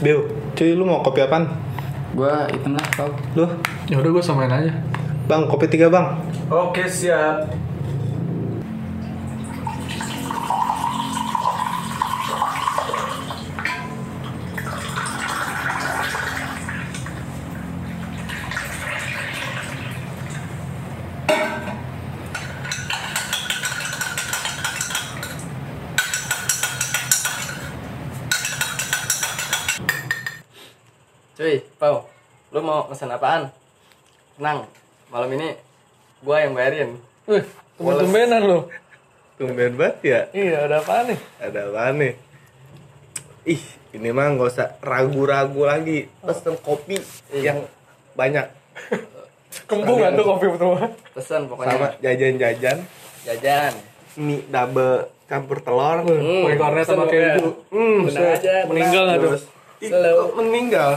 Bill, 0.00 0.24
cuy 0.56 0.72
lu 0.72 0.88
mau 0.88 1.04
kopi 1.04 1.20
apaan? 1.20 1.44
Gua 2.16 2.48
hitam 2.48 2.72
lah 2.72 2.88
kau. 2.96 3.12
Lu? 3.36 3.44
Ya 3.84 4.00
udah 4.00 4.10
gue 4.16 4.24
samain 4.24 4.48
aja. 4.48 4.72
Bang, 5.28 5.44
kopi 5.44 5.68
tiga 5.68 5.92
bang. 5.92 6.16
Oke 6.48 6.88
siap. 6.88 7.52
Cuy, 31.40 31.56
Pau, 31.80 32.04
lu 32.52 32.60
mau 32.60 32.79
pesan 32.90 33.14
apaan? 33.14 33.54
Tenang, 34.34 34.66
malam 35.14 35.30
ini 35.38 35.54
gua 36.26 36.42
yang 36.42 36.58
bayarin. 36.58 36.98
Wih, 37.30 37.46
tumben-tumbenan 37.78 38.42
lo. 38.42 38.58
Tumben 39.38 39.78
banget 39.78 39.96
ya. 40.02 40.20
Iya, 40.34 40.56
ada 40.66 40.82
apa 40.82 41.06
nih? 41.06 41.18
Ada 41.38 41.60
apaan 41.70 41.94
nih? 42.02 42.12
Ih, 43.46 43.62
ini 43.94 44.08
mah 44.10 44.34
nggak 44.34 44.50
usah 44.50 44.74
ragu-ragu 44.82 45.62
lagi. 45.62 46.10
Pesen 46.20 46.58
kopi 46.58 46.98
yang 47.30 47.62
banyak. 48.18 48.50
Kembung 49.70 50.02
tuh 50.02 50.24
kopi 50.26 50.46
pertama. 50.50 50.90
Pesan 51.14 51.46
pokoknya. 51.46 51.74
Sama 51.74 51.88
jajan-jajan. 52.02 52.78
Jajan. 53.26 53.72
Mie 54.18 54.42
double 54.50 55.06
campur 55.30 55.62
telur. 55.62 56.02
Hmm, 56.02 56.42
Pakai 56.46 56.58
kornet 56.58 56.84
sama 56.86 57.04
keju. 57.06 57.46
Hmm. 57.70 57.98
Meninggal 58.70 59.02
nggak 59.06 59.18
tuh? 59.22 59.32
Meninggal? 60.38 60.90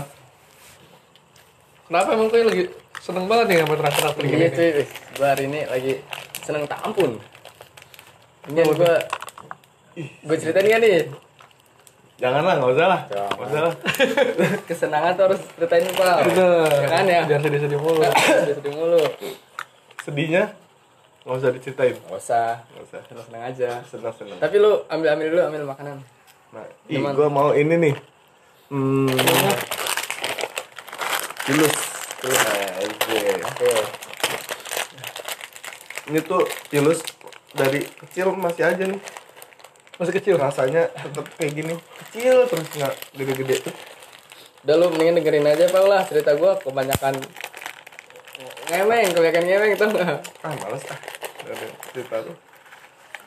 Kenapa 1.84 2.10
emang 2.16 2.28
tuh 2.32 2.40
lagi 2.48 2.64
seneng 3.04 3.26
banget 3.28 3.46
nih 3.52 3.58
sama 3.64 3.76
traktor-traktor 3.76 4.24
gini? 4.24 4.36
Iya 4.36 4.48
nih? 4.48 4.52
cuy, 4.56 4.72
gua 5.20 5.28
hari 5.36 5.44
ini 5.52 5.60
lagi 5.68 5.94
seneng 6.44 6.64
tak 6.68 6.80
ampun. 6.84 7.12
Ini 8.48 8.60
yang 8.64 8.72
gua 8.76 8.96
Gue 9.94 10.38
ceritain 10.42 10.66
kan 10.66 10.82
nih 10.82 11.06
Janganlah, 12.18 12.54
nggak 12.56 12.72
usah 12.78 12.88
lah. 12.88 13.02
Jangan. 13.10 13.32
Nggak 13.36 13.48
usah 13.50 13.62
lah. 13.62 13.74
kesenangan 14.70 15.12
tuh 15.18 15.24
harus 15.28 15.42
ceritain 15.60 15.86
pak. 15.92 16.18
Bener. 16.30 16.70
Ya 16.72 16.88
kan 16.88 17.06
ya. 17.10 17.22
Jangan 17.28 17.42
sedih-sedih 17.50 17.80
mulu. 17.82 18.00
Udah 18.06 18.56
sedih 18.56 18.74
mulu. 18.74 19.02
Sedihnya 20.06 20.44
nggak 21.26 21.36
usah 21.36 21.50
diceritain. 21.52 21.96
Gak 22.00 22.16
usah. 22.16 22.50
Nggak 22.64 22.84
usah. 22.88 23.00
Seneng 23.28 23.44
aja. 23.44 23.70
Senang-senang. 23.92 24.40
Tapi 24.40 24.56
lu 24.56 24.72
ambil 24.88 25.10
ambil 25.20 25.28
dulu 25.36 25.42
ambil 25.52 25.62
makanan. 25.68 25.98
Nah, 26.54 26.66
ih, 26.88 27.02
gue 27.02 27.28
mau 27.28 27.50
ini 27.58 27.76
nih. 27.82 27.96
Hmm. 28.72 29.10
Tilus. 31.44 31.76
Nah. 32.24 32.64
Ini 36.08 36.20
tuh 36.24 36.48
tilus 36.72 37.04
dari 37.52 37.84
kecil 37.84 38.32
masih 38.40 38.64
aja 38.64 38.84
nih. 38.88 39.02
Masih 40.00 40.14
kecil. 40.16 40.36
Rasanya 40.40 40.88
tetap 40.88 41.28
kayak 41.36 41.52
gini. 41.52 41.76
Kecil 41.76 42.48
terus 42.48 42.68
nggak 42.80 42.94
gede-gede. 43.20 43.56
Udah 44.64 44.76
lu 44.80 44.96
mendingan 44.96 45.20
dengerin 45.20 45.48
aja 45.52 45.68
Pak 45.68 45.84
lah 45.84 46.02
cerita 46.08 46.32
gua 46.40 46.56
kebanyakan 46.56 47.20
ngemeng, 48.72 49.12
kebanyakan 49.12 49.44
ngemeng 49.44 49.72
itu 49.76 49.86
Ah, 50.48 50.54
males 50.56 50.84
ah. 50.88 51.00
Dari 51.44 51.68
cerita 51.92 52.24
tuh. 52.24 52.36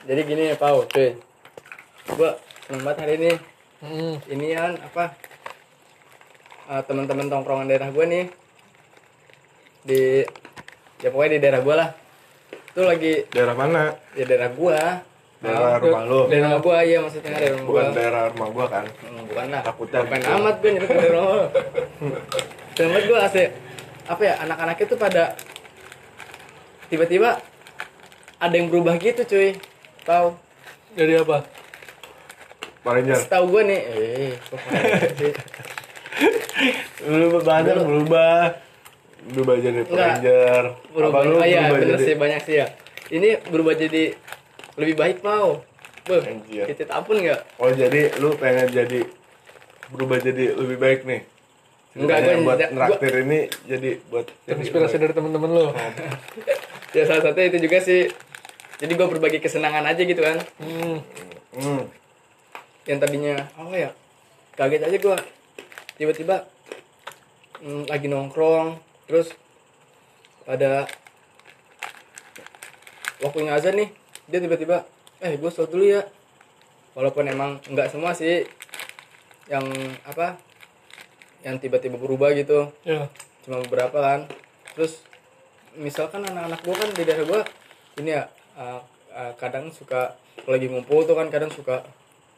Jadi 0.08 0.20
gini 0.24 0.42
ya 0.48 0.56
Pau, 0.56 0.88
cuy. 0.88 1.12
Gua 2.16 2.40
banget 2.72 2.96
hari 3.04 3.14
ini. 3.20 3.32
Hmm. 3.84 4.16
Inian 4.32 4.80
apa? 4.80 5.12
eh, 6.66 6.82
teman-teman 6.88 7.28
tongkrongan 7.28 7.68
daerah 7.68 7.92
gua 7.92 8.08
nih 8.08 8.45
di 9.86 10.26
ya 10.98 11.08
pokoknya 11.08 11.32
di 11.32 11.40
daerah 11.40 11.60
gua 11.62 11.74
lah. 11.78 11.90
Itu 12.74 12.82
lagi 12.82 13.24
Daerah 13.30 13.54
mana? 13.54 13.94
ya 14.12 14.24
daerah 14.26 14.50
gua. 14.52 14.80
Daerah 15.36 15.68
Ah, 15.68 15.78
rumah 15.78 16.02
lu. 16.04 16.20
Daerah 16.26 16.48
rumah 16.50 16.60
gua 16.60 16.78
iya 16.82 16.98
maksudnya 16.98 17.30
daerah 17.30 17.56
rumah 17.56 17.68
Bukan 17.70 17.84
gua. 17.84 17.94
daerah 17.94 18.22
rumah 18.32 18.48
gua 18.50 18.66
kan. 18.66 18.84
Hmm, 19.00 19.22
bukan 19.24 19.46
lah. 19.48 19.62
Takutnya 19.62 19.98
Ngapain 20.02 20.20
gitu. 20.20 20.34
amat 20.34 20.54
gue 20.56 20.70
nyebut 20.74 20.90
dari 20.90 21.10
rumah 21.10 21.46
banget 22.76 23.04
gue 23.06 23.18
asli. 23.18 23.44
Apa 24.06 24.22
ya, 24.22 24.34
anak-anaknya 24.38 24.86
tuh 24.86 24.98
pada 25.00 25.24
tiba-tiba 26.86 27.30
ada 28.36 28.54
yang 28.54 28.68
berubah 28.68 28.94
gitu 28.96 29.24
cuy. 29.24 29.56
Tahu? 30.04 30.28
Jadi 30.94 31.12
apa? 31.16 31.38
Ranger. 32.86 33.18
Tahu 33.26 33.44
gue 33.48 33.62
nih. 33.66 33.80
Eh? 33.82 34.32
Berubah 37.02 37.40
banyak 37.42 37.76
berubah. 37.78 38.40
Berubah 39.26 39.54
jadi. 39.56 39.80
Ranger. 39.82 40.64
Berubah. 40.90 41.18
Apa 41.18 41.28
lu 41.28 41.34
oh 41.34 41.42
iya, 41.42 41.66
berubah 41.66 41.78
bener 41.78 41.88
jadi- 41.92 42.06
sih 42.06 42.14
banyak 42.14 42.40
sih 42.42 42.54
ya. 42.56 42.66
Ini 43.06 43.28
berubah 43.46 43.74
jadi 43.74 44.02
lebih 44.76 44.94
baik 44.94 45.18
mau. 45.20 45.62
Beuh, 46.06 46.22
kita 46.46 46.92
ampun 46.92 47.18
nggak? 47.18 47.40
Oh 47.58 47.66
jadi 47.68 48.14
lu 48.18 48.38
pengen 48.38 48.70
jadi 48.70 49.00
berubah 49.88 50.18
jadi 50.18 50.54
lebih 50.54 50.78
baik 50.78 51.00
nih? 51.02 51.20
Enggak, 51.96 52.18
gua- 52.22 52.42
buat 52.44 52.58
gua- 52.60 52.72
nraktir 52.72 53.14
ini 53.24 53.38
jadi 53.64 53.90
buat 54.06 54.26
Terinspirasi 54.44 54.96
dari 54.96 55.12
temen-temen 55.12 55.50
lo. 55.50 55.66
Ya 56.94 57.04
salah 57.04 57.20
satunya 57.20 57.50
itu 57.50 57.66
juga 57.66 57.76
sih. 57.78 58.08
Jadi 58.76 58.92
gue 58.94 59.06
berbagi 59.06 59.36
kesenangan 59.36 59.84
aja 59.84 60.00
gitu 60.00 60.16
kan. 60.16 60.38
Hmm. 60.56 60.96
Hmm. 61.52 61.82
yang 62.86 63.02
tadinya 63.02 63.34
apa 63.52 63.74
ya 63.74 63.90
kaget 64.54 64.86
aja 64.86 64.96
gua 65.00 65.18
tiba-tiba 65.94 66.46
mm, 67.58 67.90
lagi 67.90 68.06
nongkrong 68.06 68.78
terus 69.06 69.30
pada 70.46 70.86
waktunya 73.22 73.54
azan 73.56 73.74
nih 73.78 73.88
dia 74.26 74.38
tiba-tiba 74.42 74.86
eh 75.22 75.34
gue 75.38 75.50
sholat 75.50 75.70
dulu 75.72 75.84
ya. 75.86 76.02
Walaupun 76.96 77.28
emang 77.28 77.60
nggak 77.68 77.92
semua 77.92 78.16
sih 78.16 78.48
yang 79.52 79.64
apa 80.08 80.40
yang 81.44 81.60
tiba-tiba 81.60 82.00
berubah 82.00 82.32
gitu. 82.34 82.72
Ya. 82.82 83.06
cuma 83.44 83.62
beberapa 83.62 83.94
kan. 84.00 84.20
Terus 84.74 85.04
misalkan 85.76 86.24
anak-anak 86.24 86.60
gua 86.64 86.74
kan 86.74 86.90
di 86.96 87.02
daerah 87.04 87.24
gua 87.28 87.40
ini 88.00 88.16
ya 88.16 88.24
uh, 88.56 88.80
uh, 89.12 89.32
kadang 89.36 89.68
suka 89.70 90.16
kalau 90.42 90.56
lagi 90.56 90.66
ngumpul 90.72 91.04
tuh 91.04 91.14
kan 91.14 91.28
kadang 91.28 91.52
suka 91.52 91.84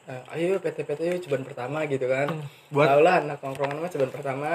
uh, 0.05 0.33
ayo 0.35 0.59
PT-PT 0.59 0.99
yuk 1.07 1.19
cobaan 1.25 1.43
pertama 1.47 1.87
gitu 1.87 2.05
kan. 2.05 2.27
Buat- 2.69 2.87
tau 2.93 3.01
lah 3.01 3.15
anak 3.23 3.39
nongkrongan 3.41 3.79
mah 3.79 3.89
cobaan 3.89 4.13
pertama 4.13 4.49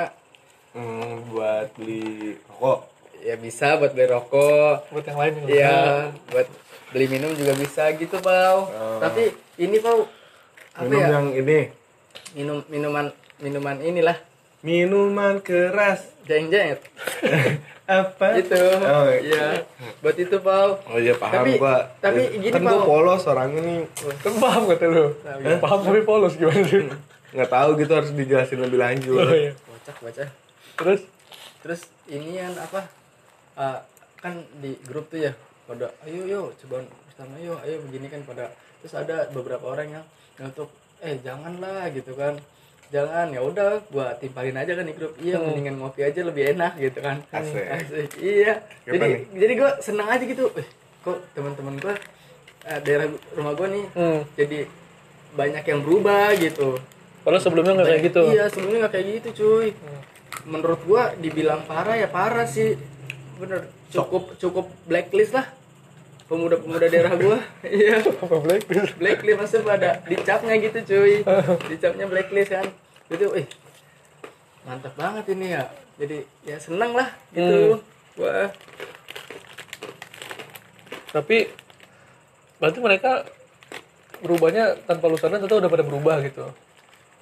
Hmm, 0.74 1.30
buat 1.30 1.70
beli 1.74 2.02
rokok. 2.44 2.90
ya 3.22 3.34
bisa 3.34 3.78
buat 3.78 3.90
beli 3.90 4.04
rokok 4.06 4.90
Buat 4.90 5.04
yang 5.06 5.16
lain 5.16 5.32
juga. 5.38 5.48
Iya, 5.48 5.78
buat 6.28 6.48
beli 6.90 7.06
minum 7.08 7.30
juga 7.32 7.54
bisa 7.54 7.88
gitu, 7.92 8.18
Pau. 8.18 8.66
Oh. 8.66 8.98
Tapi 8.98 9.30
ini, 9.56 9.78
Pau, 9.78 10.04
apa 10.72 10.82
Minum 10.82 11.00
ya? 11.00 11.08
yang 11.08 11.26
ini. 11.32 11.58
Minum 12.34 12.58
minuman 12.66 13.06
minuman 13.38 13.78
inilah, 13.78 14.18
Minuman 14.60 15.38
keras. 15.38 16.10
jeng-jeng. 16.24 16.80
Apa? 17.84 18.34
itu. 18.34 18.56
Oh, 18.80 19.06
iya. 19.12 19.60
Buat 20.00 20.16
itu, 20.16 20.36
Pau. 20.40 20.80
Oh 20.84 20.96
iya 20.96 21.12
paham 21.14 21.44
Tapi- 21.44 21.54
gua. 21.54 21.84
tapi 22.00 22.20
gini, 22.34 22.48
kan 22.48 22.64
gua 22.64 22.80
Pau. 22.80 22.88
polos 22.88 23.22
orangnya 23.24 23.60
nih. 23.60 23.80
Kan 24.18 24.34
paham 24.36 24.62
kata 24.66 24.84
lu. 24.86 25.06
Nah, 25.22 25.60
Paham 25.60 25.80
tapi 25.82 26.00
polos 26.00 26.34
gimana 26.34 26.64
sih? 26.64 26.88
Nggak 27.30 27.50
tahu 27.52 27.70
gitu 27.76 27.92
harus 27.92 28.10
dijelasin 28.10 28.58
lebih 28.58 28.80
lanjut. 28.80 29.20
Oh, 29.20 29.30
iya. 29.30 29.52
Kocak 29.54 29.96
baca. 30.00 30.24
Terus? 30.74 31.00
Terus 31.60 31.80
ini 32.06 32.36
yang 32.36 32.54
apa? 32.54 32.86
ah, 33.54 33.78
kan 34.16 34.34
di 34.58 34.74
grup 34.82 35.06
tuh 35.06 35.20
ya 35.20 35.32
pada 35.64 35.86
ayo 36.02 36.26
yo 36.26 36.40
coba 36.58 36.82
pertama 37.06 37.38
yo 37.38 37.54
ayo 37.62 37.78
begini 37.86 38.08
kan 38.08 38.18
pada 38.24 38.50
terus 38.80 38.90
ada 38.92 39.30
beberapa 39.30 39.62
orang 39.68 39.94
yang 39.94 40.04
untuk 40.40 40.74
eh 40.98 41.14
janganlah 41.20 41.86
gitu 41.88 42.12
kan 42.12 42.34
jangan 42.88 43.30
ya 43.30 43.38
udah 43.38 43.78
gua 43.86 44.10
timpalin 44.18 44.56
aja 44.56 44.74
kan 44.74 44.82
di 44.82 44.92
grup 44.92 45.14
iya 45.16 45.38
Hmm. 45.38 45.46
mendingan 45.48 45.76
ngopi 45.78 46.02
aja 46.02 46.20
lebih 46.20 46.50
enak 46.50 46.72
gitu 46.76 46.98
kan 46.98 47.22
Asik. 47.30 47.62
Asik. 47.64 48.10
iya 48.18 48.58
Kapan 48.82 48.90
jadi 48.90 49.06
nih? 49.06 49.22
jadi 49.38 49.52
gua 49.54 49.70
senang 49.78 50.08
aja 50.08 50.24
gitu 50.24 50.44
eh 50.52 50.66
kok 51.00 51.18
teman-teman 51.30 51.74
gua 51.78 51.94
eh, 52.64 52.78
daerah 52.82 53.06
rumah 53.32 53.54
gua 53.54 53.68
nih 53.70 53.86
Hmm. 53.92 54.20
jadi 54.34 54.58
banyak 55.32 55.62
yang 55.64 55.80
berubah 55.80 56.34
gitu 56.34 56.74
Padahal 57.22 57.40
sebelumnya 57.40 57.72
nggak 57.74 57.88
kayak 57.88 58.04
gitu. 58.04 58.22
Iya, 58.28 58.44
sebelumnya 58.48 58.78
nggak 58.84 58.92
kayak 58.92 59.06
gitu, 59.14 59.28
cuy. 59.32 59.68
Menurut 60.44 60.80
gua 60.84 61.12
dibilang 61.16 61.64
parah 61.64 61.96
ya 61.96 62.08
parah 62.08 62.44
sih. 62.44 62.76
Bener, 63.40 63.66
cukup 63.88 64.36
cukup 64.36 64.66
blacklist 64.84 65.32
lah. 65.32 65.48
Pemuda-pemuda 66.24 66.88
daerah 66.88 67.12
gua. 67.16 67.38
Iya, 67.64 68.00
blacklist? 68.20 68.96
blacklist 68.96 69.38
masih 69.40 69.60
pada 69.64 70.00
dicapnya 70.04 70.54
gitu, 70.60 70.78
cuy. 70.84 71.14
Dicapnya 71.68 72.06
blacklist 72.08 72.50
kan. 72.52 72.66
Itu 73.08 73.32
eh 73.36 73.46
mantap 74.64 74.94
banget 74.96 75.24
ini 75.36 75.56
ya. 75.56 75.64
Jadi 76.00 76.18
ya 76.44 76.56
seneng 76.56 76.92
lah 76.96 77.08
gitu. 77.32 77.80
Wah, 78.14 78.48
Tapi 81.10 81.50
berarti 82.58 82.78
mereka 82.82 83.12
berubahnya 84.24 84.80
tanpa 84.88 85.04
lu 85.10 85.18
sadar 85.20 85.38
tentu 85.38 85.60
udah 85.60 85.70
pada 85.70 85.84
berubah 85.84 86.16
gitu. 86.24 86.46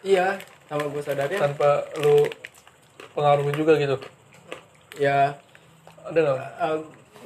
iya. 0.07 0.39
sama 0.71 0.89
gue 0.89 1.03
sadarin 1.05 1.37
tanpa 1.37 1.85
lu 2.01 2.25
pengaruhi 3.13 3.53
juga 3.53 3.77
gitu. 3.77 3.97
Ya. 4.97 5.37
Ada 6.03 6.19
nggak? 6.19 6.39
Eh, 6.59 6.79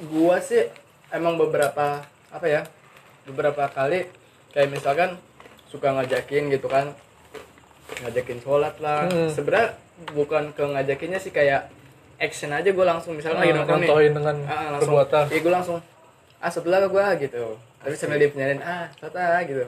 gua 0.07 0.37
sih 0.37 0.69
emang 1.09 1.35
beberapa 1.35 2.03
apa 2.27 2.45
ya 2.45 2.61
beberapa 3.23 3.65
kali 3.67 4.05
kayak 4.51 4.69
misalkan 4.69 5.17
suka 5.65 5.91
ngajakin 5.91 6.47
gitu 6.49 6.67
kan. 6.67 6.93
Ngajakin 7.99 8.39
sholat 8.39 8.75
lah. 8.77 9.07
Hmm. 9.07 9.27
sebenarnya 9.27 9.73
bukan 10.13 10.53
ke 10.53 10.61
ngajakinnya 10.61 11.17
sih 11.17 11.31
kayak 11.31 11.73
action 12.17 12.49
aja 12.49 12.65
gue 12.67 12.85
langsung 12.85 13.13
misalnya 13.13 13.41
lagi 13.41 13.51
Ah, 13.51 13.57
nongkrong 13.57 13.81
nih. 13.81 14.09
dengan 14.11 14.35
Ah, 14.43 14.73
langsung. 14.73 14.93
perbuatan. 14.93 15.25
Iya 15.27 15.39
gue 15.39 15.53
langsung 15.53 15.77
ah 16.37 16.51
setelah 16.51 16.77
ke 16.81 16.87
gue 16.87 17.05
gitu. 17.23 17.43
Tapi 17.77 17.93
sambil 17.93 18.17
dia 18.17 18.29
penyarin 18.29 18.61
ah 18.61 18.85
tata 18.93 19.41
gitu. 19.43 19.65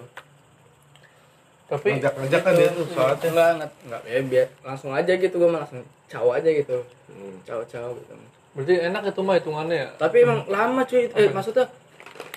Tapi 1.66 1.88
ngajak-ngajak 1.96 2.42
kan 2.42 2.54
dia 2.54 2.70
tuh 2.70 2.86
sholatnya. 2.88 3.30
Enggak 3.30 3.50
enggak 3.56 3.72
enggak 3.84 4.02
ya 4.04 4.20
biar 4.24 4.48
langsung 4.62 4.92
aja 4.92 5.12
gitu 5.12 5.36
gue 5.36 5.50
langsung 5.50 5.82
caw 6.10 6.28
aja 6.34 6.50
gitu. 6.50 6.78
Hmm. 7.08 7.38
caw 7.46 7.62
gitu. 7.94 8.14
Berarti 8.58 8.74
enak 8.82 9.02
itu 9.14 9.22
mah 9.22 9.36
hitungannya 9.38 9.78
ya? 9.78 9.90
Tapi 9.96 10.16
emang 10.26 10.40
lama 10.50 10.82
cuy 10.84 11.06
eh 11.06 11.30
maksudnya 11.30 11.70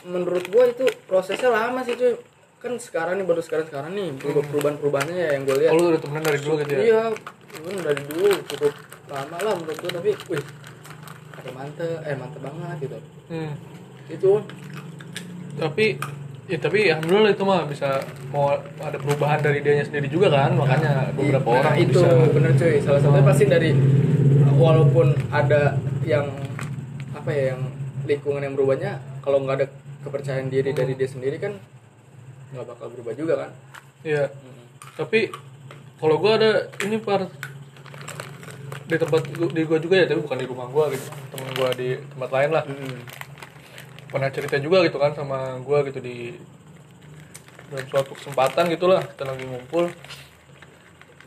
menurut 0.04 0.44
gua 0.52 0.68
itu 0.68 0.84
prosesnya 1.08 1.48
lama 1.48 1.80
sih 1.82 1.96
cuy. 1.96 2.14
Kan 2.62 2.78
sekarang 2.78 3.18
nih 3.18 3.26
baru 3.26 3.42
sekarang 3.42 3.66
sekarang 3.66 3.90
nih 3.96 4.14
perubahan 4.22 4.76
perubahannya 4.78 5.16
ya 5.18 5.28
yang 5.34 5.42
gue 5.48 5.56
lihat. 5.66 5.72
Oh 5.74 5.80
lu 5.82 5.86
udah 5.90 6.00
temenan 6.04 6.22
dari 6.22 6.38
dulu 6.38 6.54
gitu 6.62 6.72
ya? 6.76 6.80
Iya 6.84 7.02
gue 7.52 7.72
dari 7.82 8.02
dulu 8.06 8.28
cukup 8.48 8.72
lama 9.10 9.36
lah 9.42 9.54
menurut 9.58 9.78
gua 9.82 9.90
tapi 9.98 10.10
wih 10.30 10.44
ada 11.32 11.50
mantep 11.56 11.90
eh 12.06 12.14
mantep 12.14 12.40
banget 12.44 12.76
gitu. 12.86 12.98
Hmm. 13.32 13.52
itu. 14.12 14.32
Tapi 15.58 15.86
ya 16.42 16.58
tapi 16.58 16.90
alhamdulillah 16.90 17.32
itu 17.32 17.44
mah 17.44 17.62
bisa 17.64 18.02
mau 18.28 18.50
ada 18.78 18.98
perubahan 18.98 19.38
dari 19.38 19.62
dianya 19.62 19.86
sendiri 19.86 20.06
juga 20.06 20.26
kan 20.28 20.52
makanya 20.52 21.14
beberapa 21.14 21.46
Nah, 21.46 21.58
orang 21.62 21.76
itu 21.78 22.00
bisa 22.02 22.28
bener 22.28 22.52
cuy 22.52 22.74
salah 22.78 22.98
satunya 22.98 23.22
Oh. 23.22 23.28
pasti 23.28 23.44
dari 23.46 23.70
walaupun 24.52 25.06
ada 25.30 25.78
yang 26.02 26.26
apa 27.12 27.30
ya 27.30 27.54
yang 27.54 27.62
lingkungan 28.04 28.42
yang 28.42 28.54
berubahnya 28.54 28.92
kalau 29.22 29.38
nggak 29.40 29.56
ada 29.56 29.66
kepercayaan 30.02 30.50
diri 30.50 30.74
Hmm. 30.74 30.78
dari 30.78 30.92
dia 30.94 31.06
sendiri 31.06 31.38
kan 31.38 31.54
nggak 32.50 32.66
bakal 32.66 32.90
berubah 32.90 33.14
juga 33.14 33.34
kan 33.38 33.50
Iya. 34.02 34.34
Tapi 34.92 35.30
kalau 35.96 36.18
gua 36.18 36.34
ada 36.34 36.50
ini 36.82 36.98
par 36.98 37.30
di 38.82 38.96
tempat 38.98 39.22
di 39.30 39.62
gua 39.62 39.78
juga 39.78 39.94
ya, 39.94 40.04
tapi 40.04 40.20
bukan 40.20 40.36
di 40.36 40.44
rumah 40.44 40.66
gua 40.66 40.90
gitu. 40.90 41.06
Temen 41.30 41.48
gua 41.54 41.70
di 41.70 41.94
tempat 42.02 42.28
lain 42.28 42.50
lah. 42.50 42.64
Pernah 44.12 44.28
cerita 44.28 44.60
juga 44.60 44.84
gitu 44.84 45.00
kan 45.00 45.16
sama 45.16 45.56
gua 45.64 45.80
gitu 45.88 45.96
di 46.04 46.36
dalam 47.72 47.88
suatu 47.88 48.12
kesempatan 48.12 48.68
gitulah 48.68 49.00
kita 49.00 49.24
lagi 49.24 49.48
ngumpul. 49.48 49.88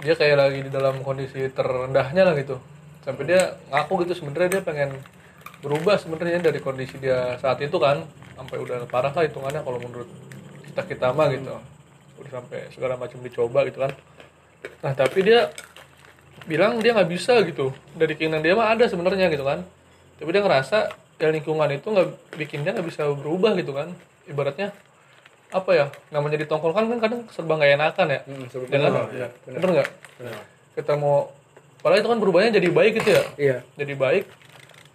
Dia 0.06 0.14
kayak 0.14 0.38
lagi 0.38 0.60
di 0.62 0.70
dalam 0.70 1.02
kondisi 1.02 1.50
terendahnya 1.50 2.22
lah 2.30 2.38
gitu. 2.38 2.62
Sampai 3.02 3.26
dia 3.26 3.58
ngaku 3.74 4.06
gitu 4.06 4.22
sebenarnya 4.22 4.60
dia 4.60 4.62
pengen 4.62 5.02
berubah 5.66 5.98
sebenarnya 5.98 6.46
dari 6.46 6.62
kondisi 6.62 7.02
dia 7.02 7.42
saat 7.42 7.58
itu 7.66 7.74
kan. 7.82 8.06
Sampai 8.38 8.62
udah 8.62 8.86
parah 8.86 9.10
lah 9.10 9.26
hitungannya 9.26 9.66
kalau 9.66 9.82
menurut 9.82 10.10
kita 10.70 10.86
kita 10.86 11.08
mah 11.10 11.34
gitu. 11.34 11.58
Udah 12.22 12.32
sampai 12.38 12.70
segala 12.70 13.02
macam 13.02 13.18
dicoba 13.26 13.66
gitu 13.66 13.82
kan. 13.82 13.92
Nah 14.86 14.94
tapi 14.94 15.26
dia 15.26 15.50
bilang 16.46 16.78
dia 16.86 16.94
nggak 16.94 17.10
bisa 17.10 17.42
gitu. 17.50 17.74
Dari 17.98 18.14
keinginan 18.14 18.46
dia 18.46 18.54
mah 18.54 18.78
ada 18.78 18.86
sebenarnya 18.86 19.34
gitu 19.34 19.42
kan. 19.42 19.66
Tapi 20.22 20.30
dia 20.30 20.46
ngerasa 20.46 20.94
ya 21.16 21.32
lingkungan 21.32 21.70
itu 21.72 21.88
nggak 21.88 22.08
bikin 22.36 22.64
dia 22.64 22.76
nggak 22.76 22.88
bisa 22.88 23.08
berubah 23.12 23.56
gitu 23.56 23.72
kan. 23.72 23.92
Ibaratnya 24.26 24.76
apa 25.54 25.72
ya 25.72 25.86
namanya 26.12 26.36
di 26.42 26.48
tongkrongan 26.50 26.92
kan 26.92 27.00
kadang 27.00 27.22
serba 27.32 27.56
nggak 27.56 27.72
enakan 27.80 28.08
ya. 28.12 28.20
Hmm, 28.28 28.44
Ya 28.68 28.78
kan? 28.82 28.92
iya, 29.14 29.28
bener 29.48 29.70
nggak? 29.80 29.90
Kita 30.76 30.94
mau 31.00 31.32
padahal 31.80 32.02
itu 32.02 32.10
kan 32.12 32.20
berubahnya 32.20 32.50
jadi 32.60 32.68
baik 32.74 32.92
gitu 33.00 33.10
ya? 33.16 33.24
Iya. 33.38 33.58
Jadi 33.78 33.94
baik 33.96 34.26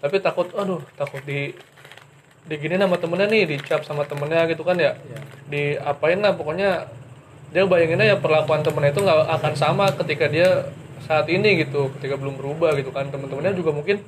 tapi 0.00 0.16
takut 0.18 0.48
aduh 0.56 0.80
takut 0.96 1.20
di 1.24 1.52
digini 2.48 2.80
sama 2.80 2.96
temennya 2.96 3.28
nih 3.28 3.44
dicap 3.46 3.84
sama 3.84 4.04
temennya 4.04 4.48
gitu 4.48 4.64
kan 4.64 4.76
ya? 4.76 4.96
Iya. 4.96 5.20
diapain 5.50 6.20
lah 6.22 6.32
pokoknya 6.32 6.86
dia 7.50 7.66
bayanginnya 7.66 8.06
ya 8.06 8.16
perlakuan 8.16 8.62
temennya 8.62 8.94
itu 8.94 9.02
nggak 9.02 9.18
akan 9.40 9.52
sama 9.58 9.90
ketika 9.98 10.30
dia 10.30 10.70
saat 11.02 11.26
ini 11.26 11.66
gitu 11.66 11.90
ketika 11.98 12.14
belum 12.14 12.36
berubah 12.36 12.76
gitu 12.76 12.92
kan. 12.92 13.08
Temen-temennya 13.08 13.56
juga 13.56 13.72
mungkin 13.72 14.02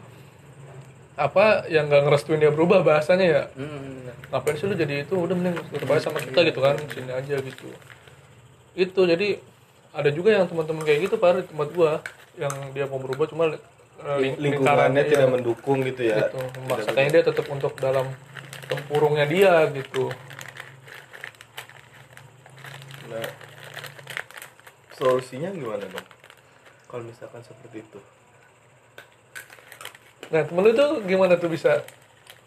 apa 1.17 1.69
yang 1.69 1.89
nggak 1.93 2.09
ngerestuin 2.09 2.41
dia 2.41 2.53
berubah 2.53 2.81
bahasanya 2.81 3.27
ya? 3.27 3.43
Hmm, 3.57 4.09
ngapain 4.33 4.57
sih 4.57 4.67
lu 4.67 4.75
jadi 4.75 5.05
itu? 5.05 5.15
Udah 5.15 5.37
mending 5.37 5.61
tetap 5.69 5.89
aja 5.93 6.09
sama 6.09 6.19
kita 6.21 6.41
gitu 6.49 6.61
kan 6.65 6.77
sini 6.89 7.13
aja 7.13 7.37
gitu. 7.41 7.69
Itu 8.73 9.01
jadi 9.05 9.41
ada 9.93 10.09
juga 10.09 10.33
yang 10.33 10.49
teman-teman 10.49 10.83
kayak 10.89 11.11
gitu 11.11 11.21
par 11.21 11.37
di 11.37 11.45
tempat 11.45 11.69
gua 11.77 12.01
yang 12.41 12.53
dia 12.73 12.89
mau 12.89 12.97
berubah 12.97 13.29
cuma 13.29 13.45
eh, 13.53 13.59
ling- 14.19 14.41
lingkungannya 14.41 14.41
lingkarannya, 14.41 15.03
tidak 15.05 15.29
iya, 15.29 15.35
mendukung 15.37 15.79
gitu 15.85 16.03
ya? 16.09 16.17
Gitu. 16.25 16.41
Memaksakannya 16.65 17.11
dia 17.13 17.23
tetap 17.29 17.47
untuk 17.53 17.73
dalam 17.77 18.07
tempurungnya 18.73 19.29
dia 19.29 19.69
gitu. 19.69 20.09
Nah 23.13 23.53
solusinya 25.03 25.51
gimana 25.51 25.83
dong 25.83 26.07
kalau 26.87 27.03
misalkan 27.03 27.43
seperti 27.43 27.83
itu 27.83 27.99
nah 30.33 30.43
temen 30.43 30.63
lu 30.65 30.73
tuh 30.73 30.91
gimana 31.05 31.37
tuh 31.37 31.53
bisa? 31.53 31.85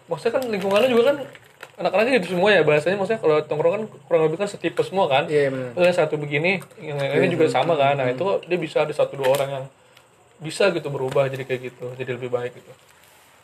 Maksudnya 0.10 0.42
kan 0.42 0.44
lingkungannya 0.50 0.90
juga 0.90 1.04
kan 1.14 1.18
anak-anaknya 1.76 2.24
gitu 2.24 2.40
semua 2.40 2.50
ya 2.56 2.62
bahasanya 2.64 2.98
maksudnya 2.98 3.22
kalau 3.22 3.36
tongkrong 3.44 3.74
kan 3.76 3.84
kurang 4.08 4.22
lebih 4.28 4.38
kan 4.42 4.50
setipe 4.50 4.82
semua 4.82 5.06
kan? 5.06 5.30
Iya 5.30 5.54
benar. 5.54 5.70
Misalnya 5.78 5.96
satu 5.96 6.16
begini, 6.18 6.60
yang 6.82 6.98
lainnya 6.98 7.30
juga 7.30 7.46
sama 7.52 7.78
kan. 7.78 7.96
Nah 7.96 8.10
itu 8.10 8.26
dia 8.50 8.58
bisa 8.58 8.84
ada 8.84 8.94
satu 8.96 9.16
dua 9.16 9.30
orang 9.38 9.50
yang 9.62 9.66
bisa 10.42 10.68
gitu 10.74 10.92
berubah 10.92 11.32
jadi 11.32 11.48
kayak 11.48 11.62
gitu, 11.72 11.86
jadi 11.96 12.12
lebih 12.20 12.28
baik 12.28 12.58
gitu. 12.58 12.72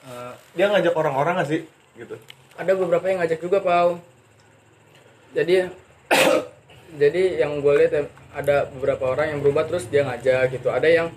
Eh, 0.01 0.33
dia 0.59 0.65
ngajak 0.67 0.91
orang-orang 0.97 1.39
gak 1.39 1.49
sih? 1.53 1.61
Gitu. 1.95 2.15
Ada 2.57 2.73
beberapa 2.75 3.05
yang 3.07 3.23
ngajak 3.23 3.39
juga 3.39 3.63
pau 3.63 4.01
jadi 5.31 5.71
jadi 7.01 7.21
yang 7.39 7.63
gue 7.63 7.73
lihat 7.79 7.91
ya, 7.95 8.03
ada 8.35 8.67
beberapa 8.67 9.15
orang 9.15 9.35
yang 9.35 9.39
berubah 9.39 9.67
terus 9.67 9.87
dia 9.87 10.03
ngajak 10.03 10.59
gitu. 10.59 10.67
Ada 10.67 10.87
yang 10.87 11.07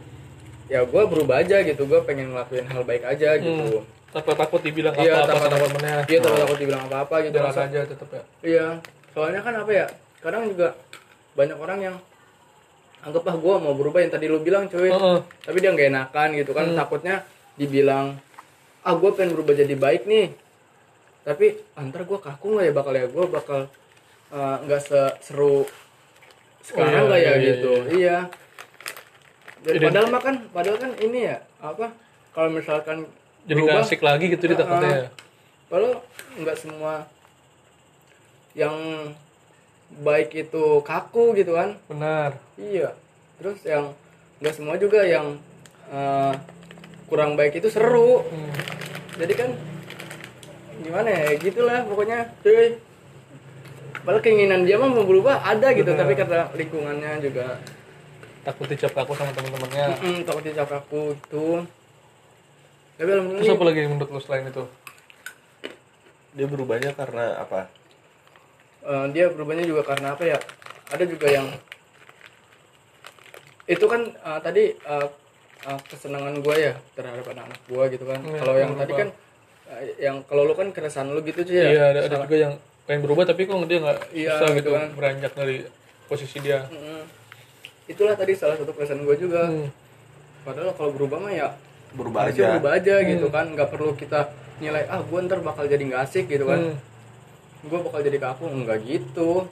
ya 0.64 0.80
gue 0.82 1.02
berubah 1.04 1.36
aja 1.38 1.60
gitu 1.60 1.84
gue 1.84 2.00
pengen 2.02 2.32
ngelakuin 2.32 2.64
hal 2.64 2.82
baik 2.82 3.04
aja 3.04 3.36
gitu. 3.36 3.84
Tanpa 4.08 4.32
takut 4.36 4.62
dibilang 4.62 4.94
Iya, 4.94 5.10
apa-apa 5.12 5.26
tanpa 5.26 5.36
sama 5.36 5.48
takut- 5.50 5.70
temennya. 5.74 5.96
dia 6.06 6.18
takut 6.18 6.38
takut 6.38 6.56
dibilang 6.56 6.82
apa 6.84 6.96
apa 7.02 7.16
gitu 7.20 7.34
Jalan 7.34 7.54
aja 7.58 7.80
tetap 7.82 8.08
ya. 8.08 8.22
iya 8.40 8.66
soalnya 9.10 9.40
kan 9.40 9.54
apa 9.56 9.70
ya 9.70 9.86
kadang 10.18 10.42
juga 10.46 10.68
banyak 11.34 11.58
orang 11.58 11.78
yang 11.82 11.96
anggap 13.00 13.22
ah 13.26 13.36
gue 13.36 13.54
mau 13.58 13.74
berubah 13.74 14.00
yang 14.00 14.08
tadi 14.08 14.26
lu 14.26 14.40
bilang 14.40 14.64
cuy. 14.64 14.88
Heeh. 14.88 15.18
tapi 15.42 15.56
dia 15.58 15.70
nggak 15.70 15.88
enakan 15.90 16.28
gitu 16.34 16.50
kan 16.50 16.66
takutnya 16.72 17.26
dibilang 17.54 18.16
ah 18.80 18.94
gue 18.94 19.10
pengen 19.12 19.34
berubah 19.34 19.54
jadi 19.54 19.74
baik 19.74 20.04
nih. 20.04 20.32
Tapi 21.22 21.46
antar 21.74 22.04
gue 22.04 22.18
kaku 22.18 22.46
nggak 22.54 22.64
ya 22.64 22.72
bakal 22.72 22.92
ya 22.92 23.06
gue 23.06 23.24
bakal 23.26 23.60
eh, 24.30 24.56
nggak 24.62 24.80
seseru 24.80 25.64
sekarang 26.62 26.92
iya, 26.94 27.00
nggak 27.04 27.18
ya? 27.18 27.24
iya, 27.24 27.34
iya, 27.34 27.44
gitu. 27.44 27.72
iya, 27.92 28.16
Dan 29.64 29.72
Ident- 29.72 29.86
padahal 29.88 30.06
mah 30.08 30.20
kan 30.20 30.36
padahal 30.50 30.76
kan 30.76 30.92
ini 30.98 31.18
ya 31.24 31.36
apa 31.58 31.88
kalau 32.30 32.52
misalkan 32.52 33.08
Jadi 33.44 33.60
berubah, 33.60 33.80
asik 33.80 34.00
lagi 34.00 34.28
gitu 34.28 34.44
dia 34.44 34.56
takutnya. 34.56 34.90
ya. 34.90 35.08
kalau 35.66 35.90
nggak 36.36 36.56
semua 36.56 37.08
yang 38.54 38.74
baik 39.96 40.30
itu 40.34 40.64
kaku 40.80 41.32
gitu 41.34 41.54
kan 41.54 41.74
Benar. 41.86 42.36
Iya. 42.54 42.92
Terus 43.36 43.58
yang 43.64 43.96
nggak 44.38 44.54
semua 44.54 44.74
juga 44.76 45.00
yang 45.02 45.38
eh, 45.88 46.32
kurang 47.06 47.34
baik 47.34 47.56
itu 47.56 47.68
seru. 47.68 48.22
Hmm. 48.22 48.50
Jadi 49.16 49.32
kan 49.32 49.50
gimana 50.76 51.08
ya 51.08 51.28
gitulah 51.36 51.82
pokoknya 51.84 52.34
cuy. 52.40 52.76
Padahal 54.04 54.20
keinginan 54.20 54.68
dia 54.68 54.76
mah 54.76 54.86
mau 54.86 55.02
berubah 55.02 55.40
ada 55.40 55.72
gitu 55.72 55.88
Benar. 55.88 56.00
tapi 56.00 56.12
karena 56.12 56.40
lingkungannya 56.52 57.24
juga 57.24 57.56
Takut 58.44 58.66
dicap 58.68 58.92
aku 58.94 59.12
sama 59.12 59.32
teman-temannya. 59.32 59.86
mm, 59.96 60.18
takut 60.22 60.42
dicap 60.42 60.68
aku 60.70 61.00
itu. 61.12 61.46
Tapi 62.94 63.02
Terus 63.02 63.16
alhamdulillah 63.16 63.56
apa 63.56 63.64
lagi 63.64 63.80
menurut 63.84 64.10
lu 64.10 64.20
selain 64.20 64.46
itu? 64.46 64.64
dia 66.34 66.50
berubahnya 66.50 66.90
karena 66.92 67.38
apa 67.38 67.70
eh, 68.82 69.06
dia 69.14 69.30
berubahnya 69.30 69.64
juga 69.64 69.86
karena 69.86 70.12
apa 70.12 70.24
ya? 70.26 70.38
Ada 70.90 71.06
juga 71.06 71.30
yang 71.30 71.46
itu 73.64 73.84
kan 73.84 74.02
eh, 74.04 74.40
tadi 74.42 74.64
eh, 74.74 75.08
eh, 75.64 75.78
kesenangan 75.88 76.34
gue 76.38 76.56
ya 76.60 76.74
terhadap 76.92 77.24
anak-anak 77.24 77.60
gue 77.64 77.84
gitu 77.94 78.04
kan. 78.04 78.18
Iya, 78.20 78.36
kalau 78.36 78.54
yang 78.54 78.70
berubah. 78.70 78.82
tadi 78.82 78.92
kan 78.94 79.08
eh, 79.70 79.82
yang 80.02 80.16
kalau 80.26 80.42
lu 80.44 80.54
kan 80.54 80.68
keresahan 80.68 81.08
lu 81.08 81.22
gitu 81.22 81.40
cuy 81.40 81.56
ya. 81.56 81.68
Iya 81.70 81.84
ada, 81.88 82.00
ada 82.04 82.16
juga 82.20 82.36
yang 82.36 82.54
pengen 82.84 83.00
berubah 83.00 83.24
tapi 83.24 83.40
kok 83.46 83.56
dia 83.64 83.78
nggak 83.80 83.98
Iya, 84.12 84.32
bisa 84.34 84.44
gitu 84.44 84.56
gitu 84.58 84.70
kan. 84.74 84.88
beranjak 84.92 85.32
dari 85.32 85.56
posisi 86.04 86.36
dia. 86.38 86.66
Mm. 86.68 87.04
Itulah 87.84 88.14
tadi 88.14 88.32
salah 88.32 88.56
satu 88.56 88.72
keresahan 88.72 89.00
gue 89.00 89.16
juga. 89.16 89.46
Hmm. 89.46 89.68
Padahal 90.42 90.72
kalau 90.72 90.90
berubah 90.92 91.18
mah 91.20 91.32
ya 91.32 91.48
berubah 91.94 92.26
aja 92.26 92.58
berubah 92.58 92.72
aja 92.74 92.94
gitu 93.06 93.26
kan. 93.30 93.54
nggak 93.54 93.68
perlu 93.70 93.94
kita 93.94 94.26
nilai 94.58 94.82
ah 94.90 94.98
gue 94.98 95.18
ntar 95.24 95.38
bakal 95.40 95.64
jadi 95.64 95.80
nggak 95.80 96.02
asik 96.04 96.26
gitu 96.26 96.44
kan. 96.44 96.72
Hmm. 96.72 96.76
Gue 97.64 97.78
bakal 97.80 98.00
jadi 98.00 98.18
kaku 98.18 98.44
nggak 98.46 98.78
gitu. 98.82 99.48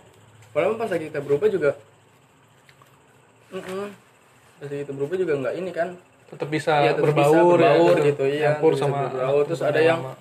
Padahal 0.53 0.77
pas 0.77 0.89
lagi 0.89 1.09
kita 1.09 1.21
berubah 1.21 1.49
juga. 1.49 1.71
Mm-mm. 3.53 3.93
pasti 4.57 4.77
itu 4.81 4.93
berubah 4.95 5.17
juga 5.19 5.33
nggak 5.37 5.55
ini 5.59 5.71
kan 5.75 5.89
tetap 6.31 6.49
bisa 6.49 6.73
Iya, 6.81 6.97
tetap 6.97 7.13
bisa 7.13 7.29
berbaur, 7.29 7.59
ya, 7.61 7.69
berbaur 7.69 7.93
tetap 7.93 8.09
gitu, 8.09 8.25
iya, 8.25 8.51
bisa 8.57 8.81
sama 8.81 8.99
berbaur. 9.11 9.43
Terus 9.45 9.61
ada 9.61 9.81
yang- 9.83 10.01
lama. 10.01 10.15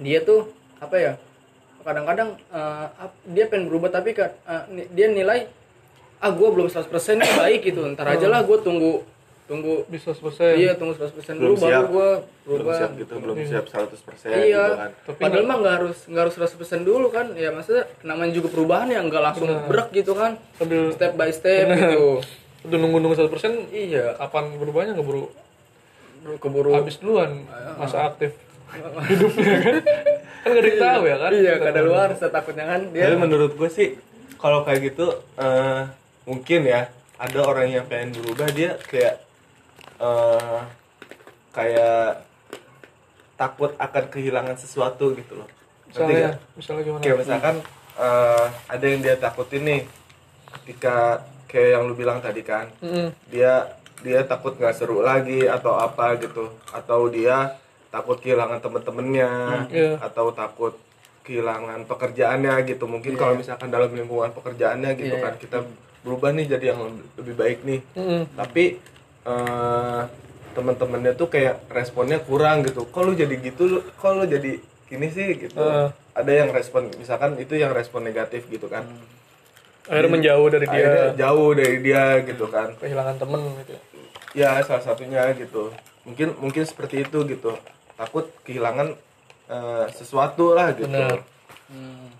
dia 0.00 0.18
tuh 0.24 0.40
apa 0.80 0.96
ya 0.96 1.12
kadang-kadang 1.80 2.28
ap- 2.98 3.20
dia 3.22 3.44
pengen 3.46 3.68
berubah 3.68 3.92
tapi 3.92 4.16
ni- 4.66 4.88
dia 4.90 5.06
nilai 5.06 5.44
ah 6.20 6.30
gue 6.30 6.48
belum 6.52 6.68
100% 6.68 6.92
nih 7.16 7.32
baik 7.36 7.60
gitu 7.72 7.80
ntar 7.96 8.06
aja 8.12 8.26
lah 8.28 8.44
gue 8.44 8.58
tunggu 8.60 9.04
tunggu. 9.50 9.74
Bisa 9.90 10.14
selesai 10.14 10.62
iya 10.62 10.72
tunggu 10.78 10.94
100% 10.94 11.10
Belum 11.34 11.42
dulu 11.42 11.54
baru 11.58 11.66
siap. 11.74 11.84
gue 11.90 12.08
belum 12.46 12.58
berubah 12.62 12.74
siap 12.78 12.90
gitu 12.94 13.12
belum 13.18 13.36
siap 13.42 13.64
100% 13.66 14.30
iya. 14.30 14.38
gitu 14.38 14.72
kan. 14.78 14.90
Tapi 15.10 15.18
padahal 15.18 15.44
mah 15.50 15.56
nggak 15.58 15.74
harus 15.82 15.98
nggak 16.06 16.22
harus 16.22 16.34
100% 16.38 16.86
dulu 16.86 17.06
kan. 17.10 17.26
Ya 17.34 17.50
maksudnya 17.50 17.84
namanya 18.06 18.32
juga 18.38 18.48
perubahan 18.54 18.86
ya 18.86 19.02
nggak 19.02 19.22
langsung 19.26 19.50
berak 19.66 19.88
gitu 19.90 20.12
kan. 20.14 20.38
Sambil 20.54 20.94
step 20.94 21.12
by 21.18 21.30
step 21.34 21.66
gitu. 21.74 22.22
Udah 22.70 22.78
nunggu-nunggu 22.78 23.16
satu 23.18 23.30
persen 23.32 23.66
iya. 23.74 24.14
kapan 24.14 24.54
berubahnya? 24.54 24.94
Keburu 24.94 25.34
keburu. 26.38 26.70
Habis 26.76 27.02
duluan 27.02 27.42
masa 27.74 28.06
aktif 28.06 28.38
hidupnya 28.70 29.56
kan. 29.66 29.74
Kan 30.40 30.56
gak 30.56 30.62
ada 30.64 30.70
yang 30.72 30.80
tahu 30.80 31.02
ya 31.04 31.16
kan? 31.20 31.30
Iya 31.36 31.54
kada 31.60 31.80
luar 31.84 32.08
saya 32.16 32.32
takutnya 32.32 32.64
kan 32.64 32.80
Tapi 32.88 32.96
dia 32.96 33.12
menurut 33.12 33.52
gue 33.60 33.68
sih 33.68 34.00
kalau 34.40 34.64
kayak 34.64 34.88
gitu 34.88 35.20
eh, 35.36 35.84
mungkin 36.30 36.62
ya 36.62 36.86
ada 37.18 37.38
orang 37.42 37.66
yang 37.68 37.84
pengen 37.84 38.14
berubah 38.14 38.46
dia 38.48 38.78
kayak 38.86 39.18
eh, 39.98 40.58
kayak 41.50 42.22
takut 43.34 43.72
akan 43.76 44.04
kehilangan 44.08 44.54
sesuatu 44.54 45.12
gitu 45.12 45.34
loh. 45.34 45.48
Misalnya 45.88 46.38
misalnya 46.54 46.82
gimana 46.86 47.02
Kayak 47.02 47.18
misalkan 47.18 47.56
eh, 47.98 48.44
ada 48.68 48.84
yang 48.86 49.00
dia 49.00 49.16
takutin 49.18 49.62
nih 49.66 49.82
ketika 50.60 50.96
kayak 51.44 51.68
yang 51.74 51.82
lu 51.84 51.94
bilang 51.94 52.18
tadi 52.18 52.42
kan 52.42 52.70
Mm-mm. 52.78 53.10
dia 53.26 53.74
dia 54.00 54.22
takut 54.22 54.54
nggak 54.54 54.72
seru 54.72 55.02
lagi 55.02 55.44
atau 55.44 55.74
apa 55.76 56.14
gitu 56.16 56.46
atau 56.70 57.10
dia 57.10 57.58
takut 57.90 58.16
kehilangan 58.16 58.62
temen-temennya 58.62 59.30
Iya. 59.68 59.98
atau 59.98 60.30
takut 60.30 60.78
kehilangan 61.20 61.84
pekerjaannya 61.84 62.54
gitu 62.64 62.86
mungkin 62.86 63.18
kalau 63.18 63.34
misalkan 63.34 63.68
dalam 63.68 63.90
lingkungan 63.90 64.30
pekerjaannya 64.30 64.94
gitu 64.94 65.14
Iya. 65.14 65.22
kan 65.22 65.34
kita 65.36 65.58
berubah 66.00 66.32
nih 66.32 66.46
jadi 66.48 66.72
yang 66.72 66.80
lebih- 67.16 67.36
baik 67.36 67.58
nih. 67.62 67.80
Mm-mm. 67.96 68.22
tapi 68.34 68.64
eh 69.20 70.02
teman-temannya 70.50 71.14
tuh 71.14 71.30
kayak 71.30 71.62
responnya 71.70 72.18
kurang 72.18 72.66
gitu. 72.66 72.82
Kok 72.88 73.02
lu 73.06 73.12
jadi 73.14 73.34
gitu 73.38 73.62
lu? 73.68 73.78
Kok 73.94 74.10
lu 74.18 74.24
jadi 74.26 74.58
gini 74.90 75.06
sih 75.08 75.38
gitu? 75.38 75.60
Heeh. 75.60 75.88
ada 76.10 76.32
yang 76.34 76.50
respon 76.50 76.90
misalkan 76.98 77.38
itu 77.38 77.54
yang 77.54 77.70
respon 77.70 78.02
negatif 78.02 78.50
gitu 78.50 78.66
kan. 78.66 78.82
Akhirnya 79.86 80.10
menjauh 80.10 80.46
dari 80.50 80.66
dia. 80.66 80.74
Akhirnya 80.74 81.06
jauh 81.16 81.50
dari 81.54 81.76
dia 81.80 82.04
gitu 82.26 82.44
kan. 82.50 82.68
Kehilangan 82.76 83.16
temen 83.16 83.40
gitu 83.62 83.72
ya. 83.72 83.80
ya 84.34 84.50
salah 84.66 84.82
satunya 84.82 85.22
gitu. 85.38 85.70
Mungkin 86.02 86.34
mungkin 86.42 86.66
seperti 86.66 87.06
itu 87.06 87.18
gitu. 87.30 87.54
Takut 87.94 88.26
kehilangan 88.42 88.98
eh, 89.48 89.86
sesuatu 89.94 90.52
lah 90.52 90.74
gitu. 90.74 90.90
Benar. 90.90 91.22
Hmm. 91.70 92.10